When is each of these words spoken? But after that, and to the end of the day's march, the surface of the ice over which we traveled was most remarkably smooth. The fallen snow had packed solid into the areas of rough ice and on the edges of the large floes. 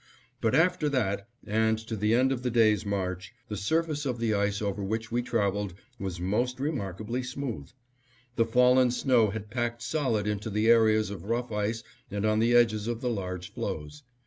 But 0.41 0.55
after 0.55 0.89
that, 0.89 1.29
and 1.45 1.77
to 1.77 1.95
the 1.95 2.15
end 2.15 2.31
of 2.31 2.41
the 2.41 2.49
day's 2.49 2.87
march, 2.87 3.33
the 3.49 3.55
surface 3.55 4.03
of 4.03 4.17
the 4.17 4.33
ice 4.33 4.59
over 4.59 4.83
which 4.83 5.11
we 5.11 5.21
traveled 5.21 5.75
was 5.99 6.19
most 6.19 6.59
remarkably 6.59 7.21
smooth. 7.21 7.69
The 8.35 8.45
fallen 8.45 8.89
snow 8.89 9.29
had 9.29 9.51
packed 9.51 9.83
solid 9.83 10.25
into 10.25 10.49
the 10.49 10.69
areas 10.69 11.11
of 11.11 11.25
rough 11.25 11.51
ice 11.51 11.83
and 12.09 12.25
on 12.25 12.39
the 12.39 12.55
edges 12.55 12.87
of 12.87 12.99
the 13.01 13.11
large 13.11 13.53
floes. 13.53 14.01